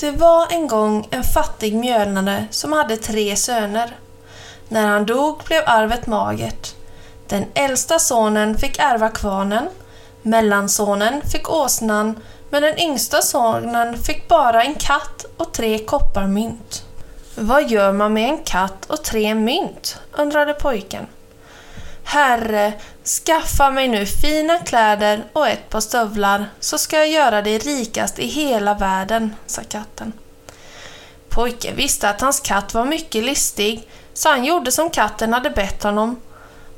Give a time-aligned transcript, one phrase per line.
[0.00, 3.96] Det var en gång en fattig mjölnare som hade tre söner.
[4.68, 6.74] När han dog blev arvet magert.
[7.28, 9.68] Den äldsta sonen fick ärva kvarnen,
[10.22, 12.20] mellansonen fick åsnan
[12.52, 16.84] men den yngsta sonen fick bara en katt och tre kopparmynt.
[17.34, 20.00] Vad gör man med en katt och tre mynt?
[20.12, 21.06] undrade pojken.
[22.12, 22.72] Herre,
[23.04, 28.18] skaffa mig nu fina kläder och ett par stövlar så ska jag göra dig rikast
[28.18, 30.12] i hela världen, sa katten.
[31.28, 35.82] Pojken visste att hans katt var mycket listig så han gjorde som katten hade bett
[35.82, 36.20] honom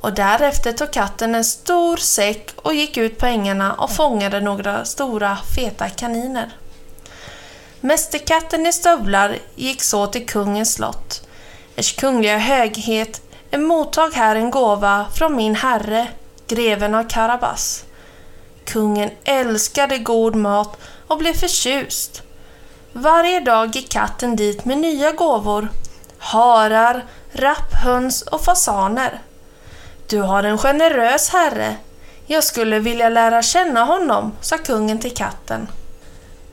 [0.00, 4.84] och därefter tog katten en stor säck och gick ut på ängarna och fångade några
[4.84, 6.56] stora feta kaniner.
[7.80, 11.28] Mästerkatten i stövlar gick så till kungens slott.
[11.76, 13.23] Ers kungliga höghet,
[13.62, 16.08] mottag här en gåva från min herre,
[16.46, 17.84] greven av Karabas.
[18.64, 22.22] Kungen älskade god mat och blev förtjust.
[22.92, 25.68] Varje dag gick katten dit med nya gåvor.
[26.18, 29.22] Harar, rapphöns och fasaner.
[30.08, 31.76] Du har en generös herre.
[32.26, 35.68] Jag skulle vilja lära känna honom, sa kungen till katten.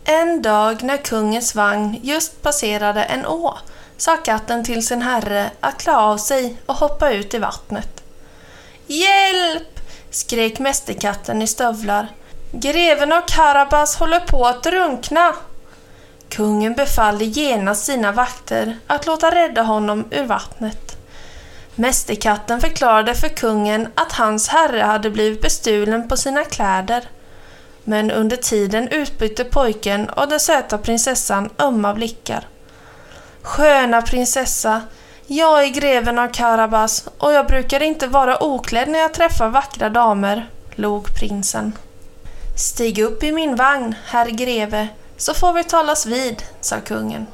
[0.03, 3.57] En dag när kungens vagn just passerade en å
[4.01, 8.03] sa katten till sin herre att klä av sig och hoppa ut i vattnet.
[8.87, 9.79] Hjälp!
[10.09, 12.07] skrek mästerkatten i stövlar.
[12.51, 15.35] Greven av Karabas håller på att drunkna!
[16.29, 20.97] Kungen befallde genast sina vakter att låta rädda honom ur vattnet.
[21.75, 27.03] Mästerkatten förklarade för kungen att hans herre hade blivit bestulen på sina kläder.
[27.83, 32.47] Men under tiden utbytte pojken och den söta prinsessan ömma blickar.
[33.43, 34.81] Sköna prinsessa,
[35.27, 39.89] jag är greven av Karabas och jag brukar inte vara oklädd när jag träffar vackra
[39.89, 41.77] damer, log prinsen.
[42.57, 44.87] Stig upp i min vagn, herr greve,
[45.17, 47.27] så får vi talas vid, sa kungen.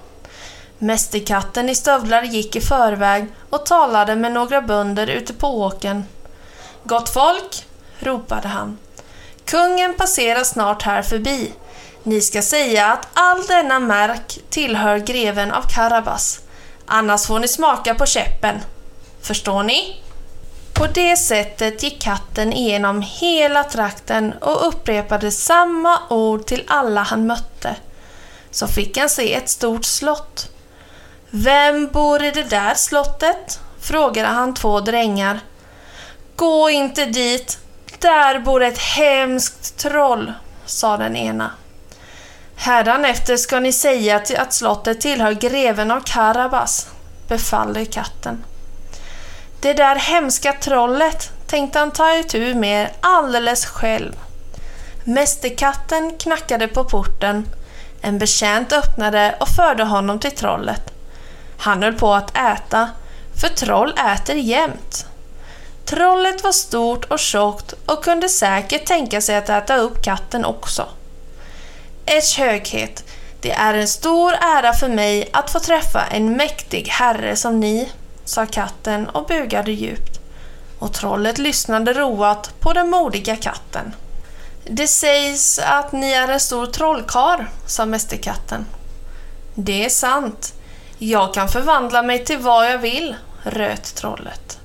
[0.78, 6.06] Mästerkatten i stövlar gick i förväg och talade med några bönder ute på åken.
[6.84, 7.66] Gott folk,
[8.00, 8.78] ropade han.
[9.46, 11.54] Kungen passerar snart här förbi.
[12.08, 16.40] Ni ska säga att all denna mark tillhör greven av Karabas.
[16.86, 18.56] Annars får ni smaka på käppen.
[19.22, 20.02] Förstår ni?
[20.74, 27.28] På det sättet gick katten igenom hela trakten och upprepade samma ord till alla han
[27.28, 27.76] mötte.
[28.52, 30.50] Så fick han se ett stort slott.
[31.30, 33.60] Vem bor i det där slottet?
[33.82, 35.40] frågade han två drängar.
[36.36, 37.60] Gå inte dit,
[38.00, 40.34] där bor ett hemskt troll,
[40.66, 41.52] sa den ena.
[42.60, 46.88] Hädanefter ska ni säga att slottet tillhör greven av Karabas,
[47.28, 48.44] befaller katten.
[49.60, 54.14] Det där hemska trollet tänkte han ta itu med alldeles själv.
[55.04, 57.48] Mästerkatten knackade på porten.
[58.02, 60.94] En betjänt öppnade och förde honom till trollet.
[61.58, 62.90] Han höll på att äta,
[63.42, 65.06] för troll äter jämt.
[65.86, 70.88] Trollet var stort och tjockt och kunde säkert tänka sig att äta upp katten också.
[72.10, 73.04] Ers höghet,
[73.42, 77.90] det är en stor ära för mig att få träffa en mäktig herre som ni,
[78.26, 80.20] sa katten och bugade djupt.
[80.80, 83.94] Och trollet lyssnade roat på den modiga katten.
[84.64, 88.66] Det sägs att ni är en stor trollkar, sa mästerkatten.
[89.56, 90.54] Det är sant.
[90.98, 94.60] Jag kan förvandla mig till vad jag vill, röt trollet.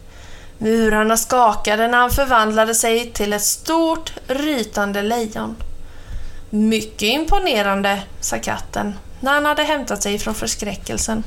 [0.58, 5.56] Murarna skakade när han förvandlade sig till ett stort rytande lejon.
[6.54, 11.24] Mycket imponerande, sa katten när han hade hämtat sig från förskräckelsen.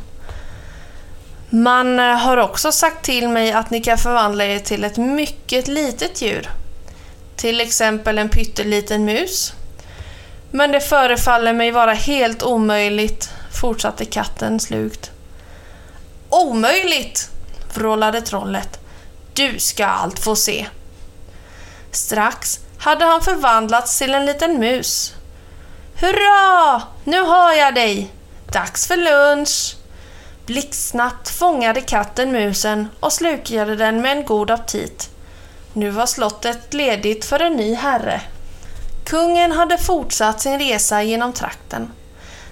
[1.50, 5.68] Man eh, har också sagt till mig att ni kan förvandla er till ett mycket
[5.68, 6.50] litet djur.
[7.36, 9.54] Till exempel en pytteliten mus.
[10.52, 13.30] Men det förefaller mig vara helt omöjligt,
[13.62, 15.12] fortsatte katten slugt.
[16.30, 17.30] Omöjligt!
[17.74, 18.80] vrålade trollet.
[19.34, 20.66] Du ska allt få se.
[21.92, 25.15] Strax hade han förvandlats till en liten mus.
[26.00, 26.82] Hurra!
[27.04, 28.12] Nu har jag dig!
[28.52, 29.76] Dags för lunch!
[30.46, 35.10] Blixtsnabbt fångade katten musen och slukade den med en god aptit.
[35.74, 38.22] Nu var slottet ledigt för en ny herre.
[39.06, 41.92] Kungen hade fortsatt sin resa genom trakten.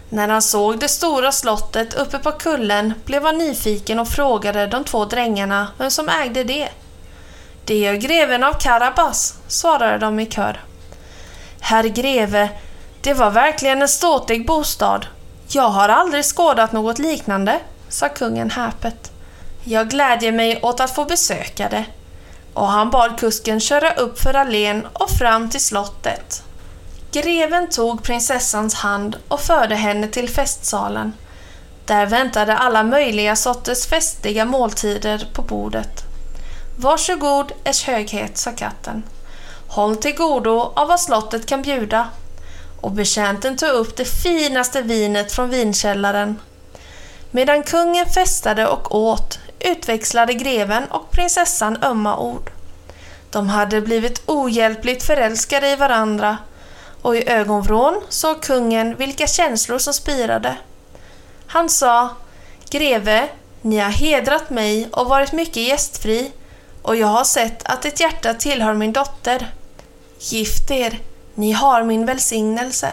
[0.10, 4.84] När han såg det stora slottet uppe på kullen blev han nyfiken och frågade de
[4.84, 6.70] två drängarna vem som ägde det.
[7.66, 10.62] Det är greven av Karabas, svarade de i kör.
[11.60, 12.50] Herr greve,
[13.04, 15.06] det var verkligen en ståtlig bostad.
[15.48, 17.60] Jag har aldrig skådat något liknande,
[17.90, 19.12] sa kungen häpet.
[19.64, 21.86] Jag glädjer mig åt att få besöka det.
[22.54, 26.44] Och han bad kusken köra upp för allén och fram till slottet.
[27.12, 31.14] Greven tog prinsessans hand och förde henne till festsalen.
[31.86, 36.04] Där väntade alla möjliga sorters festliga måltider på bordet.
[36.78, 39.04] Varsågod, ers höghet, sa katten.
[39.68, 42.08] Håll till godo av vad slottet kan bjuda.
[42.84, 46.40] Och betjänten tog upp det finaste vinet från vinkällaren.
[47.32, 52.50] Medan kungen festade och åt utväxlade greven och prinsessan ömma ord.
[53.30, 56.38] De hade blivit ohjälpligt förälskade i varandra
[57.02, 60.58] och i ögonvrån såg kungen vilka känslor som spirade.
[61.48, 62.10] Han sa
[62.70, 63.28] Greve,
[63.62, 66.32] ni har hedrat mig och varit mycket gästfri
[66.82, 69.54] och jag har sett att ett hjärta tillhör min dotter.
[70.20, 71.00] Gift er,
[71.36, 72.92] ni har min välsignelse.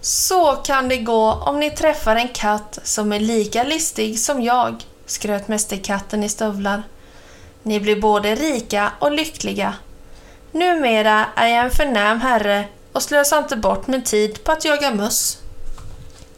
[0.00, 4.84] Så kan det gå om ni träffar en katt som är lika listig som jag,
[5.06, 6.82] skröt mästerkatten i stövlar.
[7.62, 9.74] Ni blir både rika och lyckliga.
[10.52, 14.94] Numera är jag en förnäm herre och slösar inte bort min tid på att jaga
[14.94, 15.38] möss.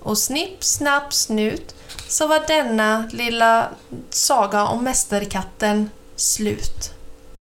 [0.03, 1.75] Och snipp, snapp, snut
[2.09, 3.69] så var denna lilla
[4.11, 6.96] saga om Mästerkatten slut.